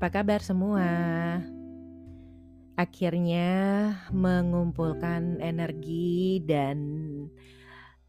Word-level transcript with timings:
Apa 0.00 0.24
kabar 0.24 0.40
semua? 0.40 0.88
Akhirnya 2.72 3.52
mengumpulkan 4.08 5.44
energi 5.44 6.40
dan 6.40 6.80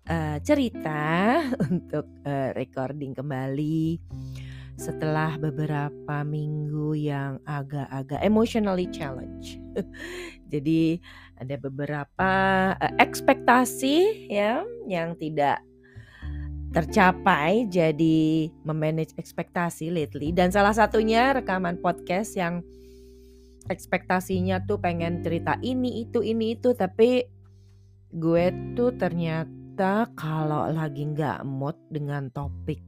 uh, 0.07 0.39
cerita 0.39 1.43
untuk 1.67 2.07
uh, 2.23 2.55
recording 2.55 3.11
kembali 3.11 3.99
setelah 4.79 5.35
beberapa 5.35 6.23
minggu 6.23 6.95
yang 6.95 7.43
agak-agak 7.43 8.23
emotionally 8.23 8.87
challenge. 8.87 9.59
Jadi 10.55 10.95
ada 11.43 11.59
beberapa 11.59 12.31
uh, 12.71 12.93
ekspektasi 13.03 14.31
ya 14.31 14.63
yang 14.87 15.19
tidak 15.19 15.59
tercapai 16.71 17.67
jadi 17.67 18.47
memanage 18.63 19.11
ekspektasi 19.19 19.91
lately. 19.91 20.31
Dan 20.31 20.49
salah 20.55 20.71
satunya 20.71 21.35
rekaman 21.35 21.79
podcast 21.83 22.35
yang 22.39 22.63
ekspektasinya 23.67 24.63
tuh 24.63 24.79
pengen 24.79 25.19
cerita 25.19 25.59
ini 25.59 26.07
itu 26.07 26.23
ini 26.23 26.55
itu. 26.55 26.71
Tapi 26.71 27.27
gue 28.15 28.45
tuh 28.75 28.95
ternyata 28.95 30.07
kalau 30.15 30.71
lagi 30.71 31.11
nggak 31.11 31.43
mood 31.43 31.75
dengan 31.91 32.31
topik 32.31 32.79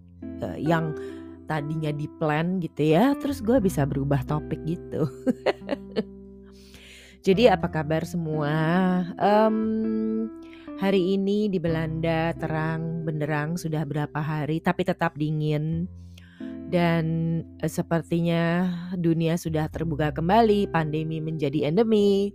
uh, 0.44 0.55
yang 0.55 0.96
tadinya 1.44 1.91
di 1.91 2.08
plan 2.08 2.55
gitu 2.63 2.96
ya 2.96 3.12
terus 3.20 3.44
gue 3.44 3.60
bisa 3.60 3.84
berubah 3.84 4.24
topik 4.24 4.63
gitu. 4.63 5.04
Jadi 7.24 7.48
apa 7.48 7.72
kabar 7.72 8.04
semua? 8.04 8.52
Um, 9.16 10.27
Hari 10.82 11.13
ini 11.13 11.54
di 11.54 11.62
Belanda 11.62 12.34
terang 12.34 13.05
benderang 13.05 13.62
sudah 13.62 13.85
berapa 13.85 14.18
hari 14.18 14.57
tapi 14.57 14.82
tetap 14.82 15.13
dingin 15.13 15.85
dan 16.74 17.05
eh, 17.62 17.70
sepertinya 17.70 18.66
dunia 18.98 19.38
sudah 19.38 19.70
terbuka 19.70 20.10
kembali, 20.10 20.74
pandemi 20.74 21.21
menjadi 21.21 21.70
endemi. 21.70 22.34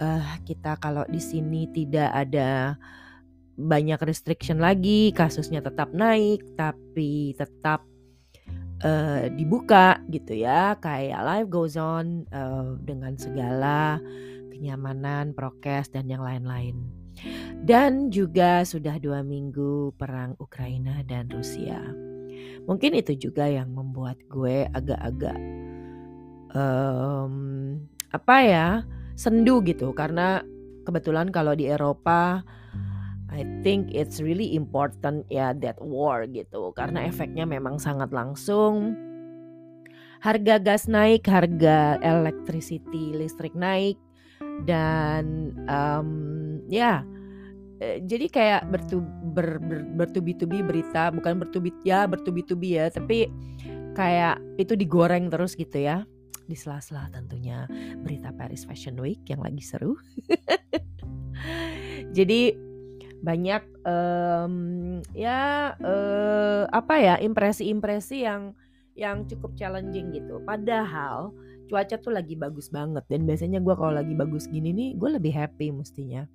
Uh, 0.00 0.24
kita 0.48 0.80
kalau 0.80 1.04
di 1.12 1.20
sini 1.20 1.68
tidak 1.76 2.08
ada 2.08 2.74
banyak 3.60 4.00
restriction 4.00 4.56
lagi, 4.56 5.12
kasusnya 5.12 5.60
tetap 5.60 5.92
naik 5.92 6.40
tapi 6.56 7.36
tetap 7.36 7.84
uh, 8.80 9.28
dibuka 9.28 10.00
gitu 10.08 10.40
ya, 10.40 10.74
kayak 10.80 11.20
life 11.20 11.48
goes 11.52 11.76
on 11.76 12.24
uh, 12.32 12.80
dengan 12.80 13.14
segala 13.20 14.00
kenyamanan, 14.48 15.36
prokes 15.36 15.92
dan 15.92 16.08
yang 16.08 16.24
lain-lain. 16.24 16.99
Dan 17.60 18.08
juga 18.08 18.64
sudah 18.64 18.96
dua 18.96 19.20
minggu 19.20 19.94
perang 19.96 20.34
Ukraina 20.40 21.04
dan 21.04 21.28
Rusia. 21.28 21.80
Mungkin 22.64 22.96
itu 22.96 23.16
juga 23.16 23.48
yang 23.48 23.72
membuat 23.72 24.20
gue 24.28 24.68
agak-agak 24.70 25.38
um, 26.54 27.34
apa 28.10 28.36
ya 28.44 28.68
sendu 29.16 29.60
gitu. 29.64 29.92
Karena 29.92 30.40
kebetulan 30.84 31.28
kalau 31.28 31.52
di 31.52 31.68
Eropa 31.68 32.42
I 33.30 33.46
think 33.62 33.94
it's 33.94 34.18
really 34.18 34.58
important 34.58 35.22
ya 35.30 35.54
that 35.62 35.78
war 35.78 36.26
gitu. 36.26 36.74
Karena 36.74 37.06
efeknya 37.06 37.46
memang 37.46 37.78
sangat 37.78 38.10
langsung. 38.10 38.98
Harga 40.20 40.60
gas 40.60 40.84
naik 40.84 41.24
harga 41.24 41.96
electricity 42.04 43.16
listrik 43.16 43.56
naik 43.56 43.96
dan 44.68 45.54
um, 45.68 46.10
ya 46.68 47.04
eh, 47.80 48.00
jadi 48.04 48.26
kayak 48.28 48.62
bertu, 48.68 49.00
ber, 49.32 49.60
ber, 49.60 49.84
bertubi-tubi 50.04 50.60
berita 50.60 51.08
bukan 51.12 51.40
bertubi 51.40 51.70
ya 51.84 52.04
bertubi-tubi 52.04 52.76
ya 52.80 52.92
tapi 52.92 53.30
kayak 53.94 54.38
itu 54.60 54.78
digoreng 54.78 55.28
terus 55.32 55.58
gitu 55.58 55.80
ya 55.80 56.04
di 56.50 56.58
sela-sela 56.58 57.06
tentunya 57.14 57.70
berita 58.02 58.34
Paris 58.34 58.66
Fashion 58.66 58.98
Week 58.98 59.22
yang 59.30 59.38
lagi 59.38 59.62
seru. 59.62 59.94
Jadi 62.16 62.58
banyak 63.22 63.62
um, 63.86 64.54
ya 65.14 65.70
uh, 65.78 66.66
apa 66.74 66.94
ya 66.98 67.14
impresi-impresi 67.22 68.26
yang 68.26 68.50
yang 68.98 69.22
cukup 69.30 69.54
challenging 69.54 70.10
gitu. 70.10 70.42
Padahal 70.42 71.30
cuaca 71.70 71.94
tuh 72.02 72.10
lagi 72.10 72.34
bagus 72.34 72.66
banget. 72.66 73.06
Dan 73.06 73.22
biasanya 73.30 73.62
gue 73.62 73.74
kalau 73.78 73.94
lagi 73.94 74.12
bagus 74.18 74.50
gini 74.50 74.74
nih 74.74 74.98
gue 74.98 75.10
lebih 75.14 75.30
happy 75.30 75.70
mestinya. 75.70 76.26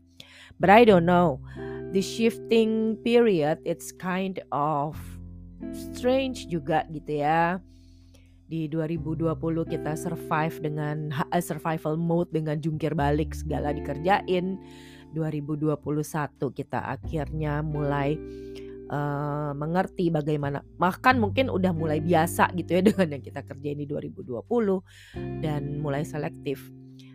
But 0.56 0.72
I 0.72 0.88
don't 0.88 1.04
know. 1.04 1.44
The 1.92 2.00
shifting 2.00 3.04
period 3.04 3.60
it's 3.68 3.92
kind 3.92 4.40
of 4.56 4.96
strange 5.76 6.48
juga 6.48 6.88
gitu 6.88 7.20
ya. 7.20 7.60
Di 8.46 8.70
2020 8.70 9.36
kita 9.68 9.98
survive 9.98 10.56
dengan 10.64 11.10
uh, 11.12 11.42
survival 11.44 11.98
mode 12.00 12.32
dengan 12.32 12.62
jungkir 12.62 12.96
balik 12.96 13.36
segala 13.36 13.76
dikerjain. 13.76 14.56
2021 15.16 15.72
kita 16.52 16.80
akhirnya 16.84 17.64
mulai 17.64 18.20
uh, 18.90 19.52
mengerti 19.56 20.10
bagaimana. 20.14 20.62
Bahkan 20.78 21.18
mungkin 21.18 21.50
udah 21.50 21.72
mulai 21.72 22.02
biasa 22.02 22.52
gitu 22.58 22.78
ya 22.78 22.82
dengan 22.92 23.18
yang 23.18 23.24
kita 23.24 23.42
kerjain 23.46 23.80
di 23.80 23.88
2020 23.88 24.46
dan 25.42 25.80
mulai 25.82 26.04
selektif. 26.06 26.62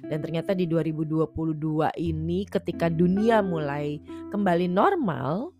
Dan 0.01 0.25
ternyata 0.25 0.57
di 0.57 0.67
2022 0.67 1.31
ini 2.01 2.43
ketika 2.49 2.91
dunia 2.91 3.45
mulai 3.45 4.03
kembali 4.35 4.67
normal 4.67 5.55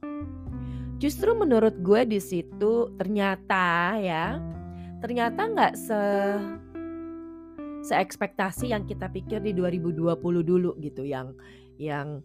justru 1.01 1.33
menurut 1.33 1.81
gue 1.81 2.05
di 2.05 2.21
situ 2.21 2.93
ternyata 3.01 3.97
ya 3.97 4.37
ternyata 5.01 5.49
nggak 5.49 5.75
se 5.79 6.01
se 7.81 7.97
ekspektasi 7.97 8.77
yang 8.77 8.85
kita 8.85 9.09
pikir 9.09 9.41
di 9.41 9.57
2020 9.57 10.21
dulu 10.45 10.77
gitu. 10.85 11.03
Yang 11.05 11.41
yang 11.81 12.21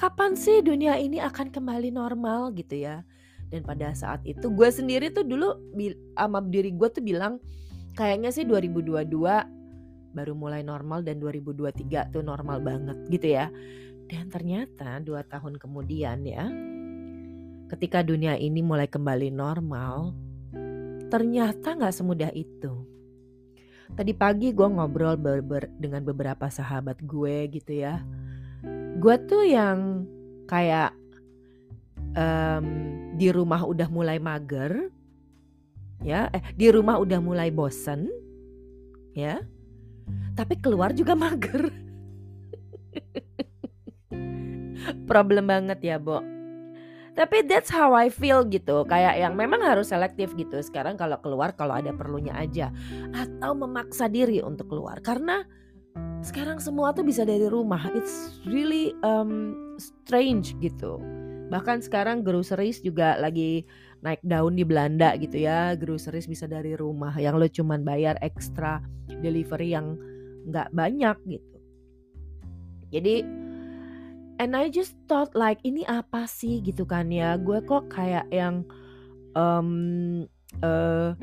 kapan 0.00 0.32
sih 0.32 0.64
dunia 0.64 0.96
ini 0.96 1.20
akan 1.20 1.52
kembali 1.52 1.92
normal 1.92 2.56
gitu 2.56 2.88
ya? 2.88 3.04
Dan 3.52 3.68
pada 3.68 3.92
saat 3.92 4.24
itu 4.24 4.48
gue 4.48 4.68
sendiri 4.72 5.12
tuh 5.12 5.28
dulu 5.28 5.60
sama 6.16 6.40
diri 6.40 6.72
gue 6.72 6.88
tuh 6.88 7.04
bilang 7.04 7.36
kayaknya 7.92 8.32
sih 8.32 8.48
2022 8.48 9.04
baru 10.16 10.32
mulai 10.32 10.64
normal 10.64 11.04
dan 11.04 11.20
2023 11.20 12.16
tuh 12.16 12.24
normal 12.24 12.64
banget 12.64 12.96
gitu 13.12 13.28
ya. 13.28 13.52
Dan 14.08 14.32
ternyata 14.32 15.04
dua 15.04 15.20
tahun 15.20 15.60
kemudian 15.60 16.24
ya 16.24 16.48
ketika 17.68 18.00
dunia 18.00 18.40
ini 18.40 18.64
mulai 18.64 18.88
kembali 18.88 19.28
normal 19.28 20.16
ternyata 21.12 21.76
nggak 21.76 21.92
semudah 21.92 22.32
itu. 22.32 22.88
Tadi 23.90 24.14
pagi 24.16 24.54
gue 24.54 24.64
ngobrol 24.64 25.18
ber 25.20 25.44
-ber 25.44 25.68
dengan 25.76 26.06
beberapa 26.06 26.46
sahabat 26.48 27.02
gue 27.04 27.50
gitu 27.50 27.84
ya 27.84 28.00
gue 29.00 29.16
tuh 29.24 29.44
yang 29.48 30.04
kayak 30.44 30.92
um, 32.14 32.66
di 33.16 33.32
rumah 33.32 33.64
udah 33.64 33.88
mulai 33.88 34.20
mager 34.20 34.92
ya 36.00 36.28
eh 36.32 36.40
di 36.56 36.68
rumah 36.72 36.96
udah 36.96 37.20
mulai 37.20 37.52
bosen 37.52 38.08
ya 39.12 39.40
tapi 40.34 40.58
keluar 40.58 40.94
juga 40.94 41.12
mager. 41.22 41.68
Problem 45.06 45.44
banget 45.50 45.78
ya 45.84 45.96
Bo. 46.00 46.22
Tapi 47.10 47.44
that's 47.44 47.68
how 47.68 47.92
I 47.92 48.08
feel 48.08 48.46
gitu 48.48 48.86
kayak 48.86 49.18
yang 49.18 49.34
memang 49.36 49.60
harus 49.60 49.90
selektif 49.92 50.32
gitu. 50.38 50.62
Sekarang 50.62 50.96
kalau 50.96 51.18
keluar 51.20 51.52
kalau 51.58 51.76
ada 51.76 51.92
perlunya 51.92 52.32
aja. 52.32 52.72
Atau 53.12 53.52
memaksa 53.58 54.08
diri 54.08 54.40
untuk 54.40 54.70
keluar. 54.72 55.02
Karena 55.04 55.44
sekarang 56.20 56.60
semua 56.60 56.92
tuh 56.92 57.04
bisa 57.04 57.24
dari 57.24 57.48
rumah. 57.48 57.80
It's 57.96 58.40
really 58.44 58.92
um, 59.00 59.56
strange 59.80 60.52
gitu. 60.60 61.00
Bahkan 61.50 61.82
sekarang 61.82 62.22
groceries 62.22 62.78
juga 62.84 63.18
lagi 63.18 63.66
naik 64.04 64.22
daun 64.22 64.54
di 64.54 64.64
Belanda 64.64 65.16
gitu 65.16 65.40
ya. 65.40 65.74
Groceries 65.74 66.28
bisa 66.28 66.46
dari 66.46 66.76
rumah 66.76 67.16
yang 67.16 67.40
lo 67.40 67.48
cuman 67.48 67.82
bayar 67.82 68.20
ekstra 68.20 68.84
delivery 69.24 69.74
yang 69.74 69.98
nggak 70.46 70.70
banyak 70.70 71.16
gitu. 71.26 71.56
Jadi 72.90 73.24
and 74.40 74.56
I 74.56 74.72
just 74.72 74.96
thought 75.10 75.32
like 75.34 75.60
ini 75.64 75.84
apa 75.88 76.28
sih 76.28 76.60
gitu 76.62 76.84
kan 76.84 77.08
ya. 77.10 77.34
Gue 77.40 77.64
kok 77.64 77.90
kayak 77.90 78.28
yang 78.30 78.62
um, 79.34 80.28
uh, 80.60 81.16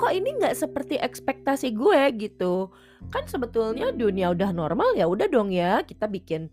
kok 0.00 0.12
ini 0.16 0.40
nggak 0.40 0.56
seperti 0.56 0.96
ekspektasi 0.96 1.76
gue 1.76 2.00
gitu. 2.16 2.72
Kan 3.12 3.28
sebetulnya 3.28 3.92
dunia 3.92 4.32
udah 4.32 4.50
normal 4.56 4.96
ya 4.96 5.04
udah 5.04 5.28
dong 5.28 5.52
ya 5.52 5.84
kita 5.84 6.08
bikin 6.08 6.48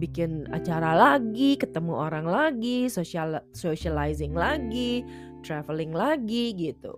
bikin 0.00 0.48
acara 0.52 0.92
lagi 0.92 1.56
ketemu 1.56 1.92
orang 1.96 2.28
lagi 2.28 2.88
social 2.88 3.40
socializing 3.52 4.32
lagi 4.32 5.04
traveling 5.44 5.92
lagi 5.92 6.56
gitu. 6.56 6.96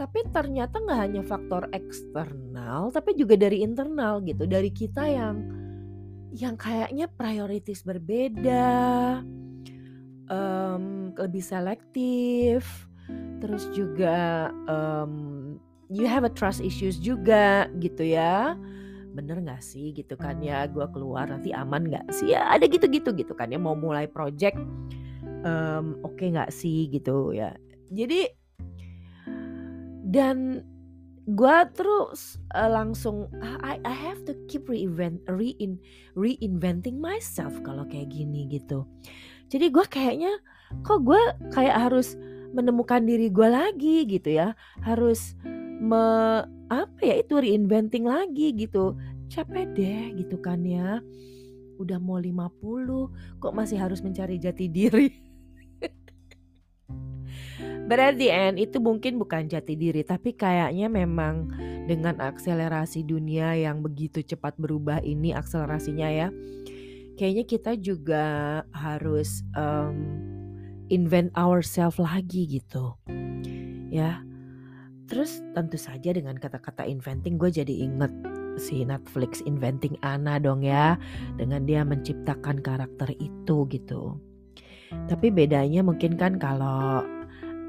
Tapi 0.00 0.24
ternyata 0.32 0.80
nggak 0.80 1.00
hanya 1.04 1.22
faktor 1.22 1.68
eksternal 1.76 2.88
tapi 2.88 3.12
juga 3.12 3.36
dari 3.36 3.60
internal 3.60 4.24
gitu 4.24 4.48
dari 4.48 4.72
kita 4.72 5.04
yang 5.04 5.36
yang 6.32 6.56
kayaknya 6.56 7.12
prioritas 7.12 7.84
berbeda 7.84 9.20
um, 10.32 11.12
lebih 11.12 11.44
selektif 11.44 12.88
terus 13.42 13.66
juga 13.74 14.48
um, 14.70 15.58
you 15.90 16.06
have 16.06 16.22
a 16.22 16.32
trust 16.32 16.62
issues 16.62 16.96
juga 16.96 17.68
gitu 17.82 18.06
ya. 18.06 18.54
Bener 19.12 19.44
gak 19.44 19.60
sih 19.60 19.92
gitu 19.92 20.16
kan 20.16 20.40
ya? 20.40 20.64
Gue 20.70 20.88
keluar 20.88 21.28
nanti 21.28 21.52
aman 21.52 21.90
gak 21.90 22.08
sih? 22.14 22.32
Ya 22.32 22.48
ada 22.48 22.64
gitu-gitu 22.64 23.12
gitu 23.12 23.36
kan 23.36 23.52
ya 23.52 23.60
mau 23.60 23.76
mulai 23.76 24.08
project 24.08 24.56
um, 25.44 26.00
oke 26.00 26.16
okay 26.16 26.32
gak 26.32 26.48
sih 26.54 26.88
gitu 26.88 27.36
ya. 27.36 27.52
Jadi 27.92 28.30
dan 30.12 30.64
gue 31.22 31.56
terus 31.78 32.40
uh, 32.58 32.66
langsung 32.66 33.30
I, 33.62 33.78
I 33.86 33.94
have 33.94 34.26
to 34.26 34.34
keep 34.50 34.66
reinvent 34.66 35.22
rein, 35.30 35.78
reinventing 36.18 36.98
myself 36.98 37.54
kalau 37.62 37.86
kayak 37.86 38.10
gini 38.10 38.50
gitu. 38.50 38.82
Jadi 39.52 39.70
gue 39.70 39.86
kayaknya 39.86 40.32
kok 40.82 41.04
gue 41.04 41.20
kayak 41.52 41.76
harus 41.88 42.18
menemukan 42.52 43.02
diri 43.02 43.32
gue 43.32 43.48
lagi 43.48 44.04
gitu 44.06 44.30
ya. 44.32 44.54
Harus 44.84 45.34
me 45.82 46.04
apa 46.72 47.00
ya 47.02 47.20
itu 47.20 47.40
reinventing 47.40 48.06
lagi 48.06 48.54
gitu. 48.54 48.96
Capek 49.32 49.72
deh 49.74 50.14
gitu 50.20 50.36
kan 50.38 50.62
ya. 50.62 51.00
Udah 51.80 51.98
mau 51.98 52.20
50 52.20 53.40
kok 53.40 53.54
masih 53.56 53.80
harus 53.80 54.04
mencari 54.04 54.38
jati 54.38 54.68
diri? 54.68 55.08
Berarti 57.90 58.30
end 58.30 58.62
itu 58.62 58.78
mungkin 58.78 59.18
bukan 59.18 59.50
jati 59.50 59.74
diri 59.74 60.06
tapi 60.06 60.36
kayaknya 60.36 60.86
memang 60.86 61.50
dengan 61.88 62.14
akselerasi 62.22 63.02
dunia 63.02 63.58
yang 63.58 63.82
begitu 63.82 64.22
cepat 64.22 64.54
berubah 64.54 65.02
ini 65.02 65.34
akselerasinya 65.34 66.08
ya 66.08 66.28
kayaknya 67.16 67.44
kita 67.44 67.72
juga 67.78 68.24
harus 68.72 69.44
um, 69.54 69.96
invent 70.90 71.30
ourselves 71.36 72.00
lagi 72.00 72.48
gitu 72.48 72.96
ya 73.92 74.24
Terus 75.12 75.44
tentu 75.52 75.76
saja 75.76 76.16
dengan 76.16 76.40
kata-kata 76.40 76.88
inventing 76.88 77.36
gue 77.36 77.52
jadi 77.52 77.84
inget 77.84 78.08
si 78.56 78.80
Netflix 78.80 79.44
inventing 79.44 79.92
Anna 80.00 80.40
dong 80.40 80.64
ya 80.64 80.96
dengan 81.36 81.68
dia 81.68 81.84
menciptakan 81.84 82.64
karakter 82.64 83.12
itu 83.20 83.68
gitu. 83.68 84.16
Tapi 85.12 85.28
bedanya 85.28 85.84
mungkin 85.84 86.16
kan 86.16 86.40
kalau 86.40 87.04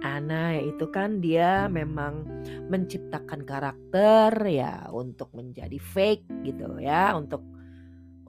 Anna 0.07 0.55
itu 0.55 0.87
kan 0.87 1.19
dia 1.19 1.67
memang 1.67 2.23
menciptakan 2.71 3.43
karakter 3.43 4.31
ya 4.47 4.87
untuk 4.95 5.27
menjadi 5.35 5.75
fake 5.75 6.47
gitu 6.47 6.79
ya 6.79 7.11
untuk 7.11 7.43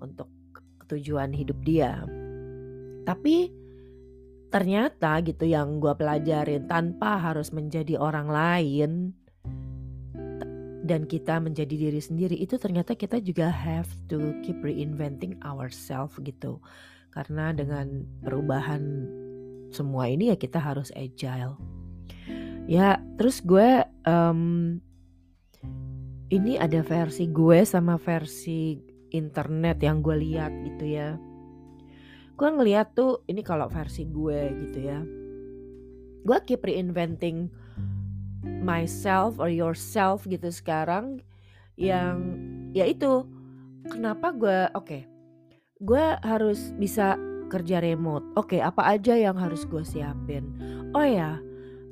untuk 0.03 0.27
tujuan 0.91 1.31
hidup 1.31 1.59
dia. 1.63 2.03
Tapi 3.07 3.47
ternyata 4.55 5.19
gitu 5.27 5.51
yang 5.51 5.83
gue 5.83 5.91
pelajarin 5.99 6.71
tanpa 6.71 7.19
harus 7.19 7.51
menjadi 7.51 7.99
orang 7.99 8.31
lain 8.31 9.11
dan 10.87 11.11
kita 11.11 11.43
menjadi 11.43 11.75
diri 11.75 11.99
sendiri 11.99 12.39
itu 12.39 12.55
ternyata 12.55 12.95
kita 12.95 13.19
juga 13.19 13.51
have 13.51 13.91
to 14.07 14.31
keep 14.47 14.55
reinventing 14.63 15.35
ourselves 15.43 16.15
gitu. 16.23 16.63
Karena 17.11 17.51
dengan 17.51 18.07
perubahan 18.23 19.11
semua 19.75 20.07
ini 20.07 20.31
ya 20.31 20.39
kita 20.39 20.63
harus 20.63 20.95
agile. 20.95 21.59
Ya 22.71 23.03
terus 23.19 23.43
gue 23.43 23.83
um, 24.07 24.79
ini 26.31 26.63
ada 26.63 26.79
versi 26.87 27.27
gue 27.27 27.67
sama 27.67 27.99
versi 27.99 28.79
internet 29.11 29.83
yang 29.83 29.99
gue 29.99 30.15
lihat 30.15 30.55
gitu 30.63 30.85
ya 30.95 31.19
gue 32.35 32.49
ngeliat 32.51 32.99
tuh 32.99 33.23
ini 33.31 33.47
kalau 33.47 33.71
versi 33.71 34.11
gue 34.11 34.41
gitu 34.67 34.79
ya. 34.83 35.01
Gue 36.25 36.39
keep 36.43 36.67
reinventing 36.67 37.47
myself 38.65 39.39
or 39.39 39.47
yourself 39.47 40.27
gitu 40.27 40.51
sekarang 40.51 41.23
yang 41.79 42.39
ya 42.75 42.91
itu. 42.91 43.27
Kenapa 43.85 44.33
gue 44.35 44.67
oke 44.75 44.87
okay, 44.89 45.03
gue 45.79 46.05
harus 46.27 46.75
bisa 46.75 47.15
kerja 47.53 47.79
remote. 47.79 48.27
Oke 48.35 48.59
okay, 48.59 48.61
apa 48.65 48.83
aja 48.83 49.15
yang 49.15 49.39
harus 49.39 49.63
gue 49.69 49.85
siapin? 49.87 50.51
Oh 50.91 51.07
ya 51.07 51.39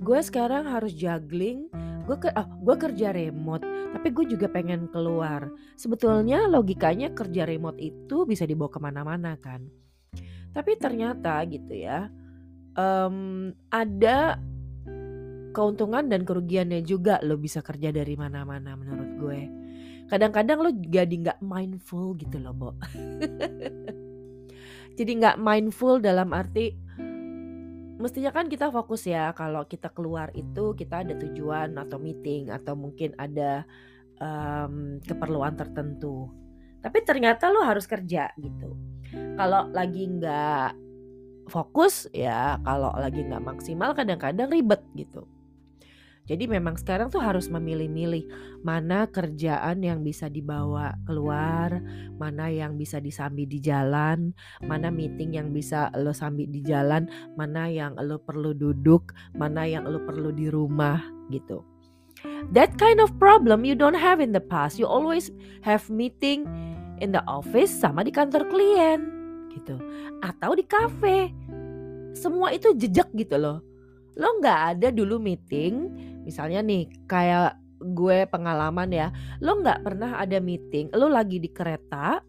gue 0.03 0.19
sekarang 0.19 0.67
harus 0.67 0.91
juggling. 0.97 1.71
Gue 2.03 2.19
ke 2.19 2.35
oh, 2.35 2.49
gue 2.67 2.77
kerja 2.83 3.15
remote 3.15 3.63
tapi 3.95 4.11
gue 4.11 4.27
juga 4.27 4.51
pengen 4.51 4.91
keluar. 4.91 5.47
Sebetulnya 5.79 6.51
logikanya 6.51 7.15
kerja 7.15 7.47
remote 7.47 7.79
itu 7.79 8.27
bisa 8.27 8.43
dibawa 8.43 8.73
ke 8.73 8.81
mana-mana 8.83 9.39
kan 9.39 9.71
tapi 10.53 10.77
ternyata 10.77 11.41
gitu 11.49 11.73
ya, 11.73 12.09
um, 12.77 13.51
ada 13.73 14.37
keuntungan 15.53 16.09
dan 16.09 16.25
kerugiannya 16.25 16.81
juga 16.85 17.21
lo 17.21 17.37
bisa 17.37 17.61
kerja 17.61 17.93
dari 17.93 18.17
mana-mana 18.17 18.73
menurut 18.77 19.11
gue. 19.21 19.41
Kadang-kadang 20.09 20.59
lo 20.61 20.71
jadi 20.73 21.13
nggak 21.13 21.41
mindful 21.45 22.17
gitu 22.17 22.37
loh, 22.41 22.53
Bo. 22.57 22.71
jadi 24.99 25.13
nggak 25.17 25.37
mindful 25.41 26.01
dalam 26.01 26.33
arti 26.37 26.77
mestinya 28.03 28.35
kan 28.35 28.51
kita 28.51 28.75
fokus 28.75 29.07
ya 29.07 29.31
kalau 29.31 29.63
kita 29.63 29.87
keluar 29.95 30.35
itu 30.35 30.75
kita 30.75 31.07
ada 31.07 31.15
tujuan 31.15 31.79
atau 31.79 32.03
meeting 32.03 32.51
atau 32.51 32.75
mungkin 32.75 33.15
ada 33.15 33.63
um, 34.19 34.99
keperluan 35.07 35.55
tertentu. 35.55 36.27
Tapi 36.83 36.99
ternyata 37.07 37.49
lo 37.49 37.63
harus 37.63 37.87
kerja 37.87 38.35
gitu 38.37 38.83
kalau 39.37 39.69
lagi 39.73 40.09
nggak 40.09 40.77
fokus 41.51 42.09
ya 42.15 42.57
kalau 42.65 42.93
lagi 42.97 43.25
nggak 43.27 43.45
maksimal 43.45 43.93
kadang-kadang 43.93 44.49
ribet 44.49 44.81
gitu 44.97 45.29
jadi 46.23 46.47
memang 46.47 46.79
sekarang 46.79 47.11
tuh 47.11 47.19
harus 47.19 47.51
memilih-milih 47.51 48.31
mana 48.63 49.11
kerjaan 49.11 49.83
yang 49.83 50.07
bisa 50.07 50.31
dibawa 50.31 50.95
keluar, 51.03 51.83
mana 52.15 52.47
yang 52.47 52.79
bisa 52.79 53.03
disambi 53.03 53.43
di 53.43 53.59
jalan, 53.59 54.31
mana 54.63 54.87
meeting 54.95 55.35
yang 55.35 55.51
bisa 55.51 55.91
lo 55.99 56.15
sambi 56.15 56.47
di 56.47 56.63
jalan, 56.63 57.11
mana 57.35 57.67
yang 57.67 57.99
lo 57.99 58.23
perlu 58.23 58.55
duduk, 58.55 59.11
mana 59.35 59.67
yang 59.67 59.83
lo 59.83 59.99
perlu 60.07 60.31
di 60.31 60.47
rumah 60.47 61.03
gitu. 61.35 61.67
That 62.55 62.79
kind 62.79 63.03
of 63.03 63.11
problem 63.19 63.67
you 63.67 63.75
don't 63.75 63.99
have 63.99 64.23
in 64.23 64.31
the 64.31 64.39
past. 64.39 64.79
You 64.79 64.87
always 64.87 65.35
have 65.67 65.91
meeting 65.91 66.47
in 67.01 67.15
the 67.15 67.23
office 67.31 67.73
sama 67.73 68.05
di 68.05 68.13
kantor 68.13 68.45
klien 68.51 69.01
gitu. 69.55 69.79
Atau 70.21 70.59
di 70.59 70.65
cafe 70.67 71.33
semua 72.13 72.53
itu 72.53 72.75
jejak 72.77 73.09
gitu 73.17 73.41
loh. 73.41 73.65
Lo 74.19 74.37
nggak 74.43 74.61
ada 74.77 74.89
dulu 74.93 75.17
meeting 75.17 75.89
misalnya 76.23 76.63
nih 76.63 76.87
kayak 77.09 77.59
gue 77.83 78.31
pengalaman 78.31 78.95
ya 78.95 79.11
lo 79.43 79.59
nggak 79.59 79.83
pernah 79.83 80.23
ada 80.23 80.39
meeting 80.39 80.87
lo 80.95 81.11
lagi 81.11 81.43
di 81.43 81.51
kereta 81.51 82.23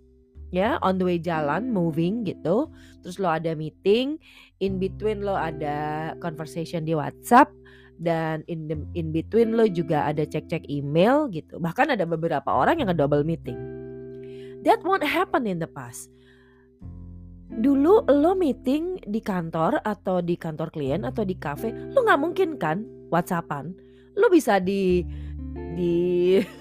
ya 0.50 0.82
on 0.82 0.98
the 0.98 1.06
way 1.06 1.22
jalan 1.22 1.70
moving 1.70 2.26
gitu 2.26 2.74
terus 3.06 3.22
lo 3.22 3.30
ada 3.30 3.54
meeting 3.54 4.18
in 4.66 4.82
between 4.82 5.22
lo 5.22 5.38
ada 5.38 6.14
conversation 6.18 6.82
di 6.82 6.98
WhatsApp 6.98 7.54
dan 8.02 8.42
in 8.50 8.66
the, 8.66 8.78
in 8.98 9.14
between 9.14 9.54
lo 9.54 9.70
juga 9.70 10.10
ada 10.10 10.26
cek-cek 10.26 10.66
email 10.66 11.30
gitu. 11.30 11.62
Bahkan 11.62 11.94
ada 11.94 12.10
beberapa 12.10 12.50
orang 12.50 12.82
yang 12.82 12.90
double 12.98 13.22
meeting 13.22 13.56
That 14.64 14.80
won't 14.88 15.04
happen 15.04 15.44
in 15.44 15.60
the 15.60 15.68
past. 15.68 16.08
Dulu 17.54 18.10
lo 18.10 18.34
meeting 18.34 18.98
di 19.06 19.20
kantor 19.22 19.84
atau 19.84 20.24
di 20.24 20.40
kantor 20.40 20.74
klien 20.74 21.04
atau 21.06 21.22
di 21.22 21.38
cafe, 21.38 21.70
lo 21.94 22.02
nggak 22.02 22.22
mungkin 22.24 22.50
kan 22.58 22.82
WhatsAppan. 23.12 23.76
Lo 24.18 24.32
bisa 24.32 24.58
di 24.58 25.06
di 25.76 25.94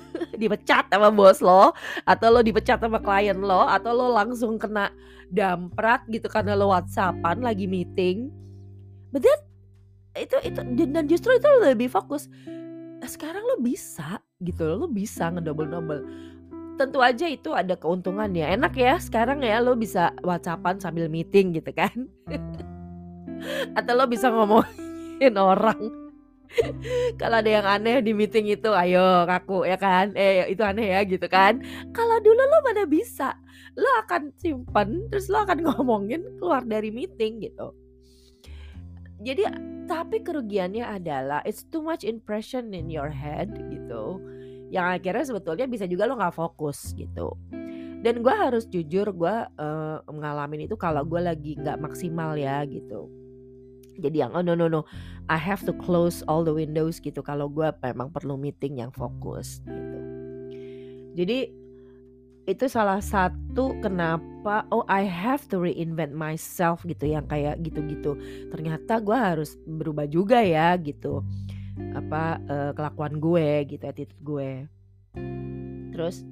dipecat 0.41 0.93
sama 0.93 1.09
bos 1.09 1.41
lo 1.41 1.73
atau 2.05 2.29
lo 2.29 2.45
dipecat 2.45 2.77
sama 2.83 3.01
klien 3.01 3.39
lo 3.41 3.65
atau 3.65 3.97
lo 3.97 4.13
langsung 4.13 4.61
kena 4.61 4.93
damprat 5.33 6.05
gitu 6.13 6.29
karena 6.29 6.53
lo 6.53 6.69
WhatsAppan 6.75 7.41
lagi 7.41 7.65
meeting. 7.71 8.29
But 9.15 9.25
that 9.25 9.41
itu 10.19 10.37
itu 10.45 10.61
dan 10.93 11.09
justru 11.09 11.33
itu 11.39 11.47
lo 11.47 11.65
lebih 11.65 11.89
fokus. 11.89 12.29
Sekarang 13.03 13.47
lo 13.47 13.57
bisa 13.63 14.21
gitu 14.43 14.77
lo 14.77 14.91
bisa 14.91 15.33
ngedouble-double 15.33 16.03
tentu 16.77 16.99
aja 17.01 17.27
itu 17.29 17.53
ada 17.53 17.77
keuntungannya. 17.77 18.57
Enak 18.57 18.75
ya 18.77 18.97
sekarang 18.99 19.45
ya 19.45 19.61
lo 19.61 19.77
bisa 19.77 20.13
whatsappan 20.25 20.81
sambil 20.81 21.07
meeting 21.09 21.57
gitu 21.57 21.73
kan. 21.73 22.09
Atau 23.79 23.93
lo 23.97 24.05
bisa 24.09 24.31
ngomongin 24.33 25.35
orang. 25.37 25.81
Kalau 27.21 27.41
ada 27.41 27.51
yang 27.51 27.65
aneh 27.65 28.05
di 28.05 28.13
meeting 28.13 28.53
itu 28.53 28.71
ayo 28.73 29.25
kaku 29.25 29.65
ya 29.65 29.77
kan. 29.81 30.13
Eh 30.17 30.53
itu 30.53 30.63
aneh 30.65 30.93
ya 30.93 31.01
gitu 31.05 31.27
kan. 31.29 31.61
Kalau 31.97 32.17
dulu 32.21 32.41
lo 32.41 32.59
mana 32.65 32.85
bisa. 32.85 33.37
Lo 33.77 33.89
akan 34.05 34.37
simpen 34.37 35.09
terus 35.09 35.33
lo 35.33 35.45
akan 35.45 35.63
ngomongin 35.67 36.25
keluar 36.37 36.65
dari 36.65 36.93
meeting 36.93 37.41
gitu. 37.41 37.73
Jadi 39.23 39.47
tapi 39.87 40.19
kerugiannya 40.25 40.83
adalah 40.83 41.41
it's 41.47 41.63
too 41.71 41.83
much 41.83 42.03
impression 42.03 42.75
in 42.75 42.91
your 42.91 43.11
head 43.11 43.55
gitu 43.71 44.19
yang 44.73 44.89
akhirnya 44.89 45.29
sebetulnya 45.29 45.69
bisa 45.69 45.85
juga 45.85 46.09
lo 46.09 46.17
nggak 46.17 46.33
fokus 46.33 46.97
gitu. 46.97 47.37
Dan 48.03 48.25
gue 48.25 48.35
harus 48.35 48.65
jujur 48.67 49.13
gue 49.15 49.37
uh, 49.47 49.99
ngalamin 50.09 50.67
itu 50.67 50.75
kalau 50.81 51.05
gue 51.05 51.21
lagi 51.21 51.55
nggak 51.61 51.79
maksimal 51.79 52.35
ya 52.35 52.65
gitu. 52.65 53.13
Jadi 54.01 54.25
yang 54.25 54.33
oh 54.33 54.41
no 54.41 54.57
no 54.57 54.73
no 54.73 54.89
I 55.29 55.37
have 55.37 55.61
to 55.69 55.77
close 55.77 56.25
all 56.25 56.41
the 56.41 56.57
windows 56.57 56.99
gitu. 56.99 57.21
Kalau 57.21 57.53
gue 57.53 57.69
memang 57.85 58.09
perlu 58.09 58.41
meeting 58.41 58.81
yang 58.81 58.91
fokus 58.91 59.61
gitu. 59.69 59.99
Jadi 61.21 61.39
itu 62.43 62.67
salah 62.67 62.99
satu 62.99 63.79
kenapa 63.79 64.67
oh 64.75 64.83
I 64.91 65.07
have 65.07 65.47
to 65.53 65.61
reinvent 65.61 66.17
myself 66.17 66.83
gitu. 66.89 67.07
Yang 67.07 67.29
kayak 67.29 67.55
gitu-gitu. 67.61 68.17
Ternyata 68.49 68.99
gue 69.05 69.15
harus 69.15 69.55
berubah 69.69 70.09
juga 70.09 70.41
ya 70.41 70.75
gitu 70.81 71.21
apa 71.97 72.39
uh, 72.49 72.71
kelakuan 72.77 73.17
gue 73.21 73.65
gitu 73.69 73.85
attitude 73.85 74.23
gue. 74.25 74.51
Terus 75.93 76.25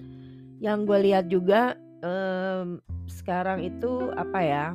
yang 0.61 0.85
gue 0.85 0.99
lihat 1.00 1.28
juga 1.32 1.76
um, 2.04 2.80
sekarang 3.09 3.64
itu 3.64 4.12
apa 4.16 4.40
ya 4.40 4.66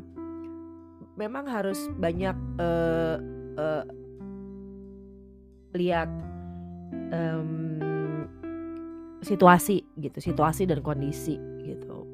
memang 1.15 1.47
harus 1.47 1.77
banyak 1.95 2.35
uh, 2.59 3.17
uh, 3.55 3.83
lihat 5.75 6.09
um, 7.13 7.81
situasi 9.25 9.85
gitu 9.97 10.21
situasi 10.21 10.69
dan 10.69 10.81
kondisi 10.85 11.37
gitu. 11.65 12.05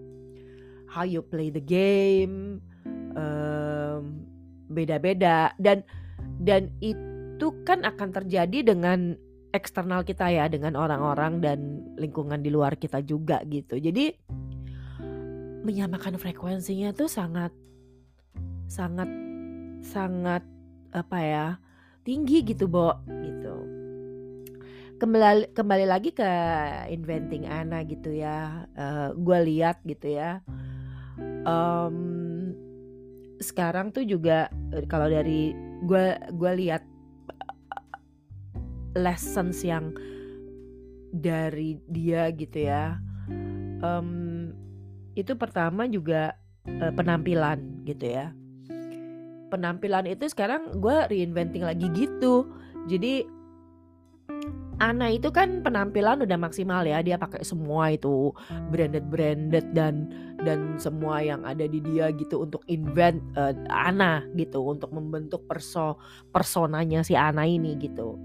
How 0.91 1.07
you 1.07 1.23
play 1.23 1.47
the 1.47 1.63
game 1.63 2.59
um, 3.15 4.27
beda-beda. 4.71 5.55
Dan 5.59 5.83
dan 6.39 6.71
itu 6.79 7.10
kan 7.65 7.81
akan 7.81 8.09
terjadi 8.13 8.61
dengan 8.61 9.17
eksternal 9.51 10.05
kita 10.07 10.31
ya 10.31 10.47
dengan 10.47 10.79
orang-orang 10.79 11.43
dan 11.43 11.59
lingkungan 11.99 12.39
di 12.39 12.53
luar 12.53 12.79
kita 12.79 13.03
juga 13.03 13.43
gitu. 13.49 13.81
Jadi 13.81 14.15
menyamakan 15.61 16.17
frekuensinya 16.17 16.93
tuh 16.95 17.09
sangat 17.09 17.53
sangat 18.65 19.09
sangat 19.85 20.43
apa 20.95 21.17
ya 21.21 21.45
tinggi 22.07 22.41
gitu 22.45 22.65
Bo 22.65 22.95
gitu. 23.09 23.55
Kembali 25.01 25.49
kembali 25.57 25.85
lagi 25.89 26.13
ke 26.13 26.29
inventing 26.93 27.49
Ana 27.49 27.81
gitu 27.81 28.13
ya 28.13 28.69
uh, 28.77 28.81
eh, 28.81 29.09
gue 29.17 29.37
lihat 29.49 29.81
gitu 29.85 30.13
ya. 30.13 30.45
Um, 31.41 32.53
sekarang 33.41 33.89
tuh 33.89 34.05
juga 34.05 34.53
eh, 34.73 34.85
kalau 34.85 35.09
dari 35.09 35.53
gue 35.81 36.05
gue 36.37 36.51
lihat 36.61 36.85
lessons 38.95 39.61
yang 39.63 39.95
dari 41.11 41.77
dia 41.91 42.31
gitu 42.31 42.67
ya. 42.67 42.97
Um, 43.81 44.51
itu 45.15 45.35
pertama 45.35 45.89
juga 45.89 46.39
uh, 46.67 46.93
penampilan 46.95 47.83
gitu 47.83 48.05
ya. 48.07 48.31
Penampilan 49.51 50.07
itu 50.07 50.31
sekarang 50.31 50.79
gue 50.79 50.97
reinventing 51.11 51.67
lagi 51.67 51.91
gitu. 51.91 52.47
Jadi 52.87 53.27
Ana 54.81 55.13
itu 55.13 55.29
kan 55.29 55.61
penampilan 55.61 56.25
udah 56.25 56.41
maksimal 56.41 56.81
ya 56.81 57.05
dia 57.05 57.13
pakai 57.13 57.45
semua 57.45 57.93
itu 57.93 58.33
branded 58.73 59.05
branded 59.13 59.69
dan 59.77 60.09
dan 60.41 60.81
semua 60.81 61.21
yang 61.21 61.45
ada 61.45 61.69
di 61.69 61.77
dia 61.85 62.09
gitu 62.17 62.41
untuk 62.41 62.65
invent 62.65 63.21
uh, 63.37 63.53
Ana 63.69 64.25
gitu 64.33 64.65
untuk 64.65 64.89
membentuk 64.89 65.45
perso 65.45 66.01
personanya 66.33 67.05
si 67.05 67.13
Ana 67.13 67.45
ini 67.45 67.77
gitu 67.77 68.17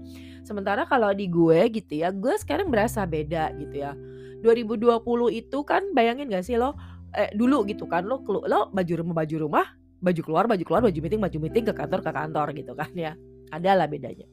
sementara 0.47 0.87
kalau 0.87 1.11
di 1.11 1.27
gue 1.27 1.67
gitu 1.75 1.99
ya 1.99 2.07
gue 2.15 2.31
sekarang 2.39 2.71
berasa 2.71 3.03
beda 3.03 3.51
gitu 3.59 3.83
ya. 3.83 3.91
2020 4.39 5.03
itu 5.35 5.57
kan 5.67 5.83
bayangin 5.91 6.31
gak 6.31 6.47
sih 6.47 6.55
lo 6.55 6.77
eh, 7.11 7.27
dulu 7.35 7.67
gitu 7.67 7.83
kan 7.89 8.07
lo 8.07 8.23
lo 8.23 8.71
baju 8.71 8.93
rumah 9.03 9.15
baju 9.19 9.35
rumah 9.43 9.67
baju 9.99 10.21
keluar 10.23 10.45
baju 10.45 10.63
keluar 10.63 10.81
baju 10.85 10.99
meeting 11.03 11.19
baju 11.19 11.37
meeting 11.41 11.65
ke 11.67 11.73
kantor 11.75 11.99
ke 11.99 12.11
kantor 12.15 12.47
gitu 12.55 12.71
kan 12.71 12.89
ya. 12.95 13.13
Ada 13.51 13.75
lah 13.75 13.87
bedanya. 13.91 14.27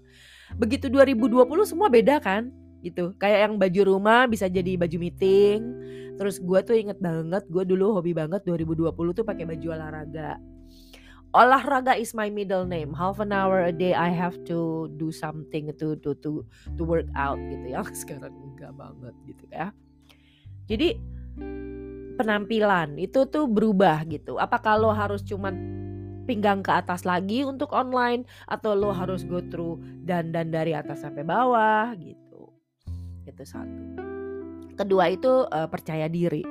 Begitu 0.54 0.87
2020 0.87 1.50
semua 1.66 1.90
beda 1.90 2.23
kan 2.23 2.54
gitu. 2.85 3.16
Kayak 3.18 3.50
yang 3.50 3.54
baju 3.59 3.80
rumah 3.97 4.30
bisa 4.30 4.47
jadi 4.47 4.78
baju 4.78 4.97
meeting. 5.00 5.59
Terus 6.14 6.38
gue 6.38 6.61
tuh 6.62 6.76
inget 6.78 6.99
banget 7.02 7.42
gue 7.50 7.64
dulu 7.66 7.99
hobi 7.99 8.14
banget 8.14 8.47
2020 8.47 8.94
tuh 9.18 9.25
pakai 9.26 9.49
baju 9.50 9.66
olahraga 9.75 10.38
olahraga 11.35 11.99
is 11.99 12.14
my 12.14 12.31
middle 12.31 12.62
name 12.62 12.95
half 12.95 13.19
an 13.19 13.35
hour 13.35 13.67
a 13.67 13.75
day 13.75 13.93
I 13.93 14.14
have 14.14 14.38
to 14.47 14.87
do 14.95 15.11
something 15.11 15.75
to 15.83 15.99
to 16.00 16.14
to 16.23 16.47
to 16.79 16.83
work 16.87 17.11
out 17.19 17.37
gitu 17.50 17.75
ya 17.75 17.83
sekarang 18.07 18.33
enggak 18.55 18.73
banget 18.79 19.14
gitu 19.26 19.45
ya 19.50 19.75
jadi 20.64 20.97
penampilan 22.14 22.97
itu 22.97 23.26
tuh 23.26 23.50
berubah 23.50 24.07
gitu. 24.07 24.38
Apakah 24.38 24.79
lo 24.79 24.95
harus 24.95 25.21
cuman 25.26 25.55
pinggang 26.25 26.64
ke 26.64 26.73
atas 26.73 27.05
lagi 27.05 27.45
untuk 27.45 27.75
online 27.76 28.25
atau 28.49 28.73
lo 28.73 28.95
harus 28.95 29.26
go 29.29 29.45
through 29.45 29.76
dan 30.07 30.33
dan 30.33 30.49
dari 30.49 30.73
atas 30.73 31.05
sampai 31.05 31.26
bawah 31.26 31.93
gitu. 32.00 32.49
Itu 33.29 33.45
satu. 33.45 34.00
Kedua 34.75 35.12
itu 35.12 35.47
uh, 35.47 35.69
percaya 35.71 36.09
diri. 36.11 36.43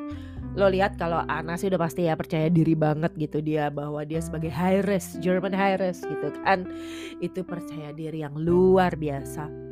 Lo 0.53 0.69
lihat 0.69 1.01
kalau 1.01 1.25
Ana 1.25 1.57
sih 1.57 1.67
udah 1.69 1.81
pasti 1.81 2.05
ya 2.05 2.13
percaya 2.13 2.45
diri 2.45 2.77
banget 2.77 3.13
gitu 3.17 3.41
dia 3.41 3.73
bahwa 3.73 4.05
dia 4.05 4.21
sebagai 4.21 4.53
high 4.53 4.85
risk 4.85 5.17
German 5.17 5.53
high 5.53 5.81
risk 5.81 6.05
gitu 6.05 6.29
kan. 6.45 6.69
Itu 7.17 7.41
percaya 7.41 7.89
diri 7.89 8.21
yang 8.21 8.37
luar 8.37 8.93
biasa 8.93 9.63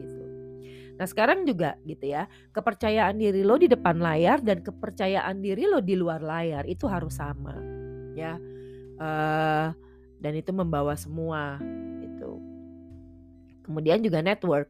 Nah 1.01 1.09
sekarang 1.09 1.49
juga 1.49 1.81
gitu 1.81 2.13
ya, 2.13 2.29
kepercayaan 2.53 3.17
diri 3.17 3.41
lo 3.41 3.57
di 3.57 3.65
depan 3.65 3.97
layar 3.97 4.37
dan 4.45 4.61
kepercayaan 4.61 5.41
diri 5.41 5.65
lo 5.65 5.81
di 5.81 5.97
luar 5.97 6.21
layar 6.21 6.61
itu 6.69 6.85
harus 6.85 7.17
sama, 7.17 7.57
ya. 8.13 8.37
Uh, 9.01 9.73
dan 10.21 10.37
itu 10.37 10.53
membawa 10.53 10.93
semua 10.93 11.57
gitu. 12.05 12.37
Kemudian 13.65 13.97
juga 14.05 14.21
network. 14.21 14.69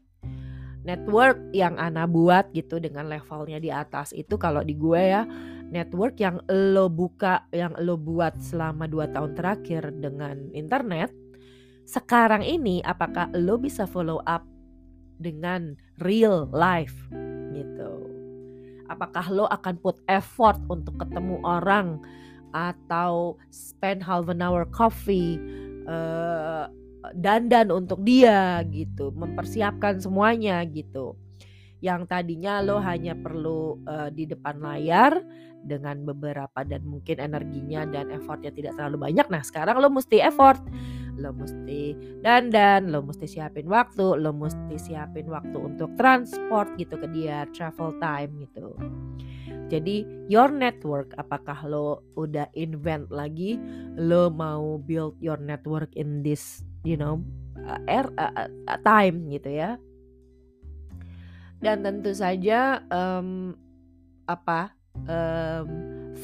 Network 0.87 1.51
yang 1.51 1.75
Ana 1.75 2.07
buat 2.07 2.47
gitu 2.55 2.79
dengan 2.79 3.11
levelnya 3.11 3.59
di 3.59 3.67
atas 3.67 4.15
itu 4.15 4.39
kalau 4.39 4.63
di 4.63 4.71
gue 4.71 4.97
ya 5.03 5.27
network 5.71 6.19
yang 6.19 6.43
lo 6.51 6.91
buka, 6.91 7.47
yang 7.55 7.71
lo 7.79 7.95
buat 7.95 8.35
selama 8.43 8.85
dua 8.91 9.07
tahun 9.09 9.33
terakhir 9.39 9.95
dengan 10.03 10.51
internet. 10.51 11.15
Sekarang 11.87 12.43
ini 12.43 12.83
apakah 12.83 13.31
lo 13.33 13.55
bisa 13.57 13.87
follow 13.87 14.19
up 14.27 14.43
dengan 15.17 15.73
real 16.03 16.51
life 16.51 17.07
gitu. 17.55 17.91
Apakah 18.91 19.31
lo 19.31 19.47
akan 19.47 19.79
put 19.79 20.03
effort 20.11 20.59
untuk 20.67 20.99
ketemu 20.99 21.39
orang 21.47 22.03
atau 22.51 23.39
spend 23.47 24.03
half 24.03 24.27
an 24.27 24.43
hour 24.43 24.67
coffee 24.67 25.39
uh, 25.87 26.67
dandan 27.15 27.71
untuk 27.71 28.03
dia 28.03 28.59
gitu, 28.67 29.15
mempersiapkan 29.15 30.03
semuanya 30.03 30.59
gitu. 30.67 31.15
Yang 31.81 32.11
tadinya 32.11 32.61
lo 32.61 32.77
hanya 32.77 33.17
perlu 33.17 33.81
uh, 33.89 34.11
di 34.13 34.29
depan 34.29 34.61
layar 34.61 35.17
dengan 35.65 36.01
beberapa 36.05 36.65
dan 36.65 36.81
mungkin 36.85 37.21
energinya 37.21 37.85
dan 37.85 38.09
effortnya 38.09 38.49
tidak 38.53 38.75
terlalu 38.77 39.11
banyak. 39.11 39.27
Nah 39.29 39.43
sekarang 39.45 39.77
lo 39.77 39.89
mesti 39.89 40.19
effort 40.21 40.61
lo 41.21 41.35
mesti 41.35 41.93
dandan, 42.23 42.89
lo 42.89 43.03
mesti 43.03 43.27
siapin 43.27 43.67
waktu, 43.67 44.17
lo 44.17 44.31
mesti 44.31 44.75
siapin 44.79 45.27
waktu 45.27 45.53
untuk 45.53 45.93
transport 45.99 46.73
gitu 46.79 46.95
ke 46.95 47.07
dia, 47.13 47.45
travel 47.51 47.93
time 47.99 48.47
gitu. 48.47 48.73
Jadi 49.71 50.03
your 50.27 50.51
network 50.51 51.15
apakah 51.15 51.55
lo 51.63 52.03
udah 52.19 52.49
invent 52.59 53.07
lagi 53.07 53.55
lo 53.95 54.27
mau 54.27 54.75
build 54.83 55.15
your 55.23 55.39
network 55.39 55.87
in 55.95 56.19
this 56.27 56.59
you 56.83 56.99
know 56.99 57.23
uh, 57.63 57.79
air 57.87 58.03
uh, 58.19 58.51
uh, 58.51 58.79
time 58.83 59.31
gitu 59.31 59.47
ya. 59.47 59.79
Dan 61.61 61.85
tentu 61.85 62.11
saja 62.11 62.83
um, 62.89 63.53
apa 64.25 64.73
um, 65.07 65.67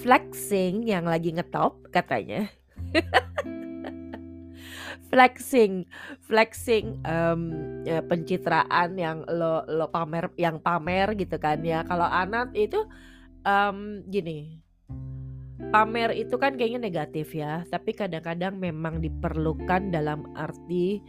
flexing 0.02 0.86
yang 0.86 1.06
lagi 1.08 1.34
ngetop 1.34 1.80
katanya. 1.92 2.48
flexing 5.08 5.88
flexing 6.28 7.00
um, 7.08 7.56
ya, 7.88 8.04
pencitraan 8.04 9.00
yang 9.00 9.24
lo 9.32 9.64
lo 9.68 9.88
pamer 9.88 10.28
yang 10.36 10.60
pamer 10.60 11.16
gitu 11.16 11.40
kan 11.40 11.64
ya 11.64 11.88
kalau 11.88 12.06
anak 12.06 12.52
itu 12.54 12.84
um, 13.48 14.04
gini 14.08 14.60
pamer 15.72 16.14
itu 16.14 16.36
kan 16.38 16.60
kayaknya 16.60 16.80
negatif 16.92 17.34
ya 17.34 17.64
tapi 17.72 17.96
kadang-kadang 17.96 18.60
memang 18.60 19.00
diperlukan 19.00 19.90
dalam 19.90 20.28
arti 20.36 21.02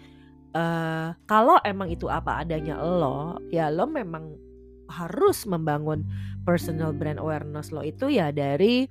uh, 0.55 1.13
kalau 1.29 1.59
emang 1.67 1.91
itu 1.93 2.07
apa 2.09 2.47
adanya 2.47 2.79
lo 2.81 3.37
ya 3.53 3.69
lo 3.69 3.85
memang 3.85 4.48
harus 4.89 5.45
membangun 5.45 6.05
personal 6.43 6.97
brand 6.97 7.21
awareness 7.21 7.71
lo 7.71 7.85
itu 7.85 8.09
ya 8.09 8.33
dari 8.33 8.89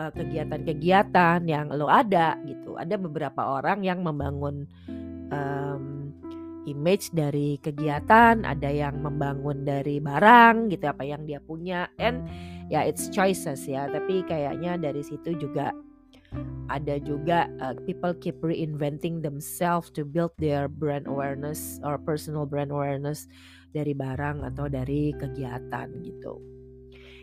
eh, 0.00 0.12
kegiatan-kegiatan 0.12 1.44
yang 1.44 1.70
lo 1.72 1.88
ada 1.88 2.40
gitu. 2.48 2.76
Ada 2.80 2.96
beberapa 2.96 3.60
orang 3.60 3.84
yang 3.84 4.00
membangun 4.00 4.66
um, 5.30 6.12
image 6.64 7.12
dari 7.12 7.60
kegiatan, 7.60 8.42
ada 8.42 8.70
yang 8.72 9.00
membangun 9.04 9.62
dari 9.68 10.00
barang 10.00 10.72
gitu 10.72 10.88
apa 10.88 11.04
yang 11.04 11.28
dia 11.28 11.38
punya 11.44 11.88
and 12.00 12.24
ya 12.72 12.82
it's 12.84 13.12
choices 13.12 13.68
ya. 13.68 13.86
Tapi 13.88 14.24
kayaknya 14.24 14.80
dari 14.80 15.04
situ 15.04 15.36
juga 15.36 15.70
ada 16.72 16.98
juga 16.98 17.46
uh, 17.62 17.76
people 17.84 18.16
keep 18.16 18.40
reinventing 18.42 19.20
themselves 19.22 19.92
to 19.92 20.02
build 20.02 20.32
their 20.40 20.66
brand 20.66 21.06
awareness 21.06 21.78
or 21.84 22.00
personal 22.00 22.48
brand 22.48 22.72
awareness 22.72 23.28
dari 23.74 23.90
barang 23.90 24.46
atau 24.54 24.70
dari 24.70 25.10
kegiatan 25.10 25.90
gitu. 26.06 26.38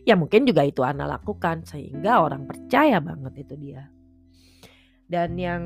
Ya 0.04 0.20
mungkin 0.20 0.44
juga 0.44 0.68
itu 0.68 0.84
Ana 0.84 1.08
lakukan 1.08 1.64
sehingga 1.64 2.20
orang 2.20 2.44
percaya 2.44 3.00
banget 3.00 3.48
itu 3.48 3.56
dia. 3.56 3.88
Dan 5.08 5.40
yang 5.40 5.64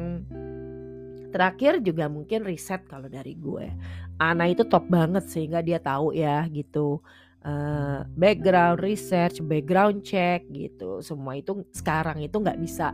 terakhir 1.33 1.81
juga 1.81 2.05
mungkin 2.05 2.45
riset 2.45 2.85
kalau 2.85 3.09
dari 3.09 3.33
gue. 3.33 3.73
Ana 4.21 4.45
itu 4.45 4.61
top 4.69 4.85
banget 4.85 5.25
sehingga 5.25 5.65
dia 5.65 5.81
tahu 5.81 6.13
ya 6.13 6.45
gitu. 6.53 7.01
Uh, 7.45 8.01
background 8.17 8.81
research, 8.81 9.41
background 9.41 10.05
check 10.05 10.45
gitu. 10.53 11.01
Semua 11.01 11.37
itu 11.37 11.65
sekarang 11.73 12.21
itu 12.21 12.37
nggak 12.37 12.57
bisa 12.61 12.93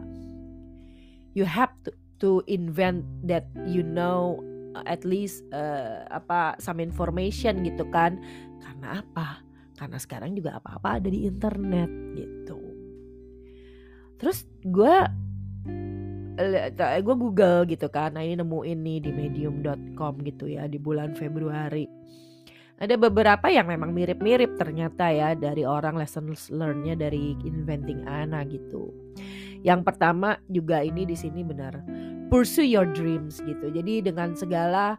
you 1.34 1.46
have 1.48 1.72
to 1.84 1.92
to 2.20 2.44
invent 2.48 3.04
that 3.24 3.48
you 3.66 3.82
know 3.82 4.38
at 4.88 5.04
least 5.04 5.44
uh, 5.52 6.08
apa 6.10 6.56
some 6.58 6.80
information 6.80 7.64
gitu 7.66 7.88
kan. 7.90 8.20
Karena 8.62 9.04
apa? 9.04 9.44
Karena 9.78 9.98
sekarang 9.98 10.38
juga 10.38 10.62
apa-apa 10.62 11.02
ada 11.02 11.10
di 11.10 11.26
internet 11.26 11.90
gitu. 12.14 12.60
Terus 14.22 14.46
gue 14.62 14.96
gue 16.78 17.16
google 17.18 17.66
gitu 17.70 17.88
kan. 17.90 18.16
Nah 18.16 18.24
ini 18.24 18.38
nemu 18.38 18.60
ini 18.66 19.02
di 19.02 19.12
medium.com 19.14 20.22
gitu 20.26 20.50
ya 20.50 20.66
di 20.66 20.78
bulan 20.78 21.14
Februari. 21.18 21.86
Ada 22.82 22.98
beberapa 22.98 23.46
yang 23.46 23.70
memang 23.70 23.94
mirip-mirip 23.94 24.58
ternyata 24.58 25.14
ya 25.14 25.38
dari 25.38 25.62
orang 25.62 26.02
lessons 26.02 26.50
learnnya 26.50 26.98
dari 26.98 27.38
inventing 27.46 28.10
Ana 28.10 28.42
gitu. 28.50 28.90
Yang 29.62 29.86
pertama 29.86 30.42
juga 30.50 30.82
ini 30.82 31.06
di 31.06 31.14
sini 31.14 31.46
benar. 31.46 31.78
Pursue 32.32 32.64
your 32.64 32.88
dreams 32.88 33.44
gitu. 33.44 33.68
Jadi 33.76 34.08
dengan 34.08 34.32
segala 34.40 34.96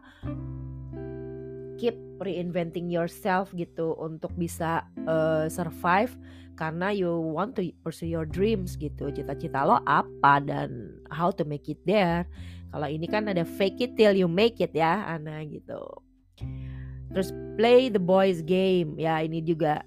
keep 1.81 1.97
reinventing 2.21 2.93
yourself 2.93 3.49
gitu 3.57 3.97
untuk 3.97 4.29
bisa 4.37 4.85
uh, 5.09 5.49
survive 5.49 6.13
karena 6.53 6.93
you 6.93 7.09
want 7.09 7.57
to 7.57 7.73
pursue 7.81 8.05
your 8.05 8.29
dreams 8.29 8.77
gitu. 8.77 9.09
Cita-cita 9.09 9.65
lo 9.65 9.81
apa 9.89 10.45
dan 10.45 10.93
how 11.09 11.33
to 11.33 11.41
make 11.41 11.65
it 11.65 11.81
there. 11.89 12.29
Kalau 12.69 12.85
ini 12.85 13.09
kan 13.09 13.25
ada 13.25 13.41
fake 13.41 13.81
it 13.81 13.91
till 13.97 14.13
you 14.13 14.29
make 14.29 14.61
it 14.61 14.73
ya, 14.77 15.01
Ana 15.05 15.41
gitu. 15.49 15.81
Terus 17.13 17.33
play 17.57 17.89
the 17.89 18.01
boys 18.01 18.45
game. 18.45 18.97
Ya, 18.97 19.21
ini 19.21 19.41
juga 19.41 19.81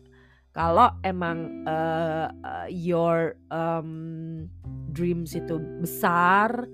kalau 0.50 0.94
emang 1.02 1.66
uh, 1.66 2.30
uh, 2.42 2.66
your 2.70 3.38
um, 3.54 4.46
dreams 4.94 5.34
itu 5.34 5.58
besar 5.82 6.66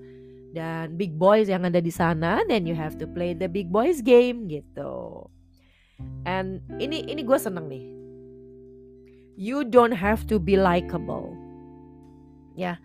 dan 0.53 0.93
big 0.95 1.17
boys 1.17 1.49
yang 1.49 1.65
ada 1.65 1.81
di 1.81 1.89
sana, 1.89 2.45
then 2.45 2.69
you 2.69 2.77
have 2.77 2.93
to 3.01 3.09
play 3.09 3.33
the 3.33 3.49
big 3.49 3.73
boys 3.73 4.05
game 4.05 4.45
gitu. 4.45 5.25
And 6.29 6.61
ini 6.77 7.09
ini 7.09 7.25
gue 7.25 7.37
seneng 7.41 7.67
nih. 7.67 7.85
You 9.33 9.65
don't 9.65 9.97
have 9.97 10.29
to 10.29 10.37
be 10.37 10.53
likable. 10.53 11.33
Ya, 12.53 12.77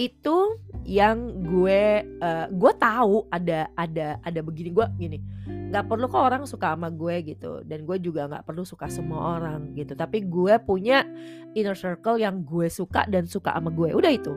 itu 0.00 0.56
yang 0.88 1.44
gue 1.44 2.08
uh, 2.24 2.48
gue 2.48 2.72
tahu 2.80 3.28
ada 3.28 3.68
ada 3.76 4.16
ada 4.24 4.40
begini 4.40 4.72
gue 4.72 4.86
gini 4.96 5.18
nggak 5.44 5.86
perlu 5.86 6.08
kok 6.08 6.24
orang 6.24 6.48
suka 6.48 6.72
sama 6.72 6.88
gue 6.88 7.20
gitu 7.36 7.60
dan 7.68 7.84
gue 7.84 8.00
juga 8.00 8.26
nggak 8.26 8.48
perlu 8.48 8.64
suka 8.64 8.88
semua 8.88 9.36
orang 9.38 9.76
gitu 9.76 9.92
tapi 9.92 10.24
gue 10.24 10.56
punya 10.64 11.04
inner 11.52 11.76
circle 11.76 12.16
yang 12.16 12.42
gue 12.42 12.66
suka 12.72 13.04
dan 13.12 13.28
suka 13.28 13.52
sama 13.52 13.68
gue 13.68 13.92
udah 13.92 14.10
itu 14.10 14.34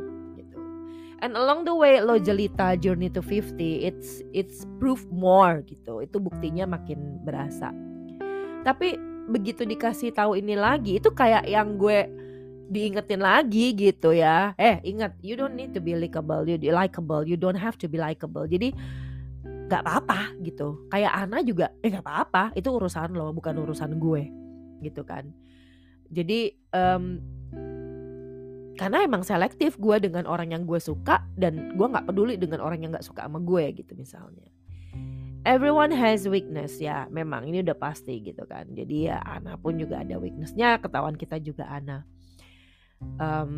and 1.23 1.39
along 1.39 1.63
the 1.63 1.71
way 1.71 2.03
lo 2.03 2.19
jelita 2.19 2.75
journey 2.75 3.07
to 3.07 3.23
50 3.23 3.55
it's 3.87 4.19
it's 4.35 4.67
proof 4.77 5.07
more 5.07 5.63
gitu 5.63 6.03
itu 6.03 6.19
buktinya 6.19 6.67
makin 6.67 7.23
berasa 7.23 7.71
tapi 8.67 8.99
begitu 9.31 9.63
dikasih 9.63 10.11
tahu 10.11 10.35
ini 10.35 10.59
lagi 10.59 10.99
itu 10.99 11.07
kayak 11.15 11.47
yang 11.47 11.79
gue 11.79 12.11
diingetin 12.73 13.21
lagi 13.21 13.75
gitu 13.75 14.15
ya. 14.15 14.55
Eh, 14.55 14.79
ingat 14.87 15.19
you 15.19 15.35
don't 15.35 15.53
need 15.53 15.75
to 15.75 15.81
be 15.83 15.93
likable, 15.93 16.41
you 16.47 16.57
likable, 16.71 17.21
you 17.21 17.37
don't 17.37 17.59
have 17.59 17.75
to 17.77 17.85
be 17.85 17.99
likable. 17.99 18.47
Jadi 18.47 18.73
nggak 19.43 19.81
apa-apa 19.83 20.33
gitu. 20.41 20.87
Kayak 20.89 21.13
Ana 21.13 21.45
juga, 21.45 21.69
eh 21.85 21.89
nggak 21.91 22.05
apa-apa, 22.05 22.43
itu 22.57 22.67
urusan 22.71 23.13
lo, 23.13 23.29
bukan 23.35 23.53
urusan 23.61 23.99
gue, 23.99 24.23
gitu 24.81 25.05
kan. 25.05 25.29
Jadi 26.13 26.53
um, 26.73 27.19
karena 28.73 29.05
emang 29.05 29.21
selektif 29.21 29.77
gue 29.77 30.01
dengan 30.01 30.25
orang 30.25 30.51
yang 30.53 30.63
gue 30.65 30.81
suka 30.81 31.21
dan 31.37 31.77
gue 31.77 31.87
nggak 31.87 32.09
peduli 32.09 32.35
dengan 32.37 32.61
orang 32.61 32.81
yang 32.81 32.91
nggak 32.93 33.05
suka 33.05 33.25
sama 33.25 33.37
gue 33.41 33.73
gitu 33.77 33.93
misalnya. 33.93 34.49
Everyone 35.43 35.91
has 35.91 36.23
weakness 36.23 36.79
ya, 36.79 37.05
memang 37.11 37.43
ini 37.43 37.59
udah 37.61 37.75
pasti 37.75 38.23
gitu 38.23 38.47
kan. 38.47 38.71
Jadi 38.71 39.11
ya 39.11 39.19
Ana 39.19 39.59
pun 39.59 39.75
juga 39.75 39.99
ada 39.99 40.15
weaknessnya, 40.15 40.79
ketahuan 40.79 41.19
kita 41.19 41.35
juga 41.43 41.67
Ana 41.67 42.07
um, 43.19 43.53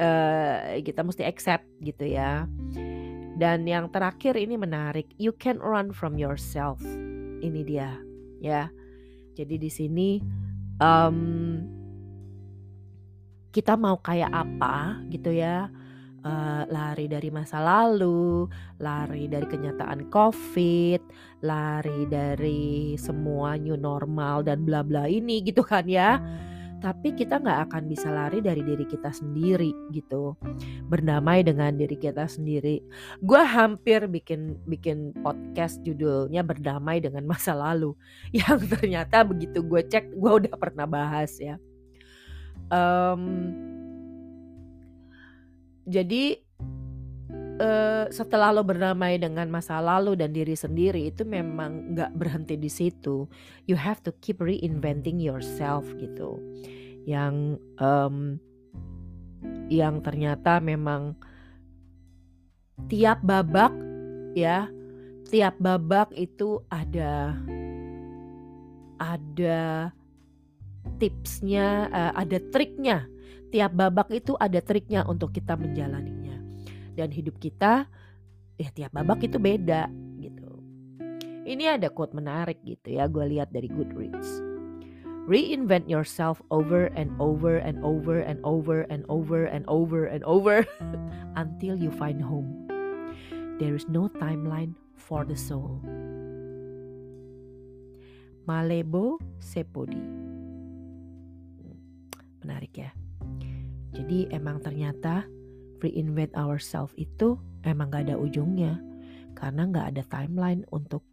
uh, 0.00 0.80
kita 0.80 1.00
mesti 1.04 1.22
accept 1.26 1.66
gitu 1.84 2.08
ya. 2.08 2.48
Dan 3.38 3.70
yang 3.70 3.86
terakhir 3.94 4.34
ini 4.34 4.58
menarik, 4.58 5.06
you 5.14 5.30
can 5.30 5.62
run 5.62 5.94
from 5.94 6.18
yourself. 6.18 6.82
Ini 7.38 7.60
dia, 7.62 7.94
ya. 8.42 8.66
Jadi 9.38 9.54
di 9.62 9.70
sini 9.70 10.18
um, 10.82 11.62
kita 13.58 13.74
mau 13.74 13.98
kayak 13.98 14.30
apa 14.30 15.02
gitu 15.10 15.34
ya. 15.34 15.66
Uh, 16.18 16.66
lari 16.70 17.06
dari 17.06 17.30
masa 17.30 17.62
lalu, 17.62 18.46
lari 18.82 19.30
dari 19.30 19.46
kenyataan 19.46 20.10
COVID, 20.10 21.00
lari 21.42 22.06
dari 22.10 22.94
semua 22.98 23.54
new 23.54 23.78
normal 23.78 24.42
dan 24.46 24.62
bla 24.66 24.86
bla 24.86 25.10
ini 25.10 25.42
gitu 25.42 25.66
kan 25.66 25.86
ya. 25.90 26.22
Tapi 26.78 27.14
kita 27.18 27.42
nggak 27.42 27.70
akan 27.70 27.90
bisa 27.90 28.10
lari 28.14 28.38
dari 28.38 28.62
diri 28.62 28.86
kita 28.86 29.10
sendiri 29.10 29.74
gitu. 29.90 30.38
Berdamai 30.86 31.42
dengan 31.42 31.74
diri 31.74 31.98
kita 31.98 32.30
sendiri. 32.30 32.82
Gue 33.22 33.42
hampir 33.42 34.06
bikin 34.06 34.58
bikin 34.66 35.14
podcast 35.22 35.82
judulnya 35.82 36.46
berdamai 36.46 37.02
dengan 37.02 37.26
masa 37.26 37.54
lalu. 37.58 37.94
Yang 38.38 38.78
ternyata 38.78 39.26
begitu 39.26 39.62
gue 39.66 39.82
cek 39.86 40.14
gue 40.14 40.32
udah 40.46 40.54
pernah 40.54 40.86
bahas 40.86 41.34
ya 41.42 41.58
um, 42.72 43.22
jadi 45.88 46.36
uh, 47.58 48.06
setelah 48.12 48.54
lo 48.54 48.62
berdamai 48.62 49.18
dengan 49.18 49.48
masa 49.50 49.80
lalu 49.82 50.14
dan 50.14 50.32
diri 50.32 50.54
sendiri 50.54 51.10
itu 51.10 51.26
memang 51.26 51.96
nggak 51.96 52.12
berhenti 52.16 52.54
di 52.60 52.70
situ. 52.70 53.26
You 53.66 53.76
have 53.76 54.00
to 54.06 54.14
keep 54.22 54.38
reinventing 54.38 55.20
yourself 55.20 55.84
gitu. 55.98 56.38
Yang 57.08 57.58
um, 57.80 58.36
yang 59.68 60.00
ternyata 60.04 60.60
memang 60.60 61.16
tiap 62.92 63.20
babak 63.24 63.72
ya, 64.36 64.68
tiap 65.28 65.56
babak 65.58 66.12
itu 66.14 66.62
ada 66.70 67.32
ada 68.98 69.92
tipsnya, 70.96 71.92
uh, 71.92 72.12
ada 72.16 72.40
triknya. 72.48 73.04
Tiap 73.48 73.72
babak 73.76 74.12
itu 74.12 74.36
ada 74.36 74.60
triknya 74.60 75.08
untuk 75.08 75.32
kita 75.32 75.56
menjalaninya 75.56 76.28
dan 76.98 77.14
hidup 77.14 77.38
kita 77.38 77.86
ya 78.58 78.68
tiap 78.74 78.90
babak 78.90 79.22
itu 79.22 79.38
beda 79.38 79.86
gitu. 80.18 80.50
Ini 81.46 81.78
ada 81.78 81.94
quote 81.94 82.12
menarik 82.18 82.58
gitu 82.66 82.98
ya, 82.98 83.06
gue 83.06 83.22
lihat 83.38 83.54
dari 83.54 83.70
Goodreads. 83.70 84.42
Reinvent 85.30 85.86
yourself 85.86 86.42
over 86.50 86.90
and 86.98 87.14
over 87.22 87.60
and 87.62 87.78
over 87.84 88.18
and 88.18 88.42
over 88.42 88.88
and 88.90 89.06
over 89.06 89.46
and 89.46 89.62
over 89.70 90.08
and 90.10 90.24
over 90.26 90.66
until 91.40 91.78
you 91.78 91.94
find 91.94 92.18
home. 92.18 92.66
There 93.62 93.76
is 93.76 93.86
no 93.86 94.08
timeline 94.08 94.74
for 94.96 95.22
the 95.28 95.36
soul. 95.36 95.84
Malebo 98.48 99.20
Sepodi. 99.36 100.37
Menarik 102.48 102.72
ya. 102.80 102.90
Jadi 103.92 104.32
emang 104.32 104.64
ternyata 104.64 105.28
reinvent 105.84 106.32
ourselves 106.32 106.96
itu 106.96 107.36
emang 107.68 107.92
gak 107.92 108.08
ada 108.08 108.16
ujungnya 108.16 108.80
karena 109.36 109.68
gak 109.68 109.86
ada 109.92 110.02
timeline 110.08 110.64
untuk 110.72 111.04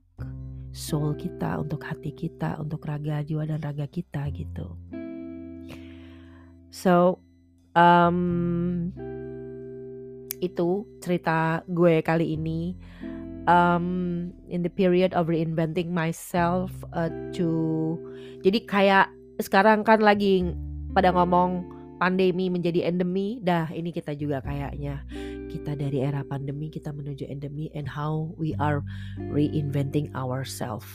soul 0.71 1.15
kita, 1.19 1.59
untuk 1.59 1.83
hati 1.83 2.15
kita, 2.15 2.55
untuk 2.59 2.87
raga 2.87 3.19
jiwa 3.19 3.43
dan 3.47 3.59
raga 3.59 3.87
kita 3.87 4.31
gitu. 4.31 4.79
So 6.71 7.19
um, 7.75 8.91
itu 10.43 10.83
cerita 10.99 11.63
gue 11.67 12.03
kali 12.03 12.35
ini 12.35 12.75
um, 13.47 14.29
in 14.51 14.61
the 14.63 14.71
period 14.71 15.15
of 15.15 15.31
reinventing 15.31 15.91
myself 15.95 16.71
uh, 16.91 17.11
to 17.31 17.95
jadi 18.43 18.59
kayak 18.67 19.07
sekarang 19.39 19.83
kan 19.87 20.03
lagi 20.03 20.51
pada 20.95 21.11
ngomong 21.11 21.67
pandemi 21.99 22.47
menjadi 22.47 22.87
endemi, 22.87 23.43
dah 23.43 23.67
ini 23.71 23.91
kita 23.91 24.15
juga 24.15 24.39
kayaknya 24.39 25.03
kita 25.51 25.75
dari 25.75 26.03
era 26.03 26.23
pandemi 26.27 26.67
kita 26.67 26.91
menuju 26.91 27.27
endemi 27.31 27.71
and 27.71 27.87
how 27.87 28.31
we 28.35 28.55
are 28.59 28.83
reinventing 29.31 30.11
ourselves. 30.11 30.87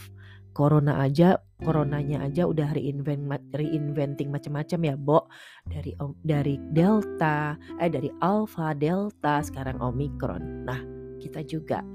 Corona 0.50 1.06
aja, 1.06 1.38
coronanya 1.62 2.26
aja 2.26 2.42
udah 2.42 2.74
reinvent 2.74 3.22
reinventing 3.54 4.34
macam-macam 4.34 4.80
ya, 4.82 4.94
Bo. 4.98 5.30
Dari 5.62 5.94
dari 6.26 6.58
Delta, 6.74 7.54
eh 7.78 7.86
dari 7.86 8.10
Alpha, 8.18 8.74
Delta, 8.74 9.40
sekarang 9.46 9.78
Omicron. 9.78 10.66
Nah, 10.66 10.82
kita 11.22 11.46
juga 11.46 11.86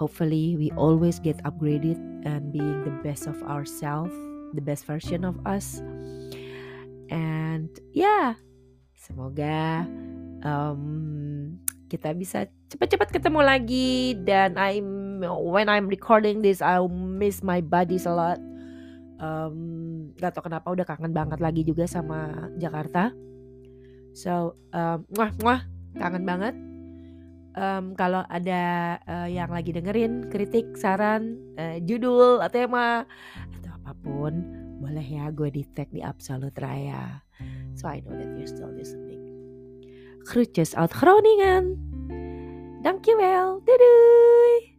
hopefully 0.00 0.56
we 0.56 0.72
always 0.74 1.20
get 1.20 1.36
upgraded 1.44 2.00
and 2.24 2.48
being 2.48 2.80
the 2.88 2.96
best 3.04 3.28
of 3.28 3.36
ourselves, 3.44 4.12
the 4.56 4.64
best 4.64 4.88
version 4.88 5.20
of 5.22 5.36
us. 5.44 5.84
And 7.10 7.70
yeah, 7.94 8.34
semoga 8.94 9.86
um, 10.42 10.82
kita 11.86 12.12
bisa 12.18 12.50
cepat-cepat 12.66 13.14
ketemu 13.14 13.40
lagi 13.46 14.18
dan 14.26 14.58
I'm 14.58 15.22
when 15.22 15.70
I'm 15.70 15.86
recording 15.86 16.42
this 16.42 16.58
I 16.58 16.82
miss 16.90 17.46
my 17.46 17.62
buddies 17.62 18.04
a 18.04 18.14
lot. 18.14 18.40
Um, 19.16 20.12
gak 20.20 20.36
tau 20.36 20.44
kenapa 20.44 20.68
udah 20.68 20.84
kangen 20.84 21.16
banget 21.16 21.40
lagi 21.40 21.64
juga 21.64 21.88
sama 21.88 22.52
Jakarta. 22.60 23.14
So, 24.12 24.60
um, 24.76 25.08
muah 25.12 25.32
muah 25.40 25.60
kangen 25.96 26.24
banget. 26.28 26.54
Um, 27.56 27.96
kalau 27.96 28.20
ada 28.28 28.96
uh, 29.08 29.28
yang 29.32 29.48
lagi 29.48 29.72
dengerin 29.72 30.28
kritik, 30.28 30.76
saran, 30.76 31.40
uh, 31.56 31.80
judul, 31.80 32.44
tema 32.52 33.08
atau 33.56 33.72
apa 33.80 33.92
pun, 34.04 34.65
boleh 34.86 35.02
ya 35.02 35.34
gue 35.34 35.50
di 35.50 35.66
tag 35.74 35.90
di 35.90 35.98
Absolute 35.98 36.54
Raya. 36.62 37.26
So 37.74 37.90
I 37.90 38.06
know 38.06 38.14
that 38.14 38.30
you're 38.38 38.46
still 38.46 38.70
listening. 38.70 39.18
Groetjes 40.30 40.78
uit 40.78 40.94
Groningen. 40.94 41.74
Dankjewel. 42.86 43.66
Doei. 43.66 44.75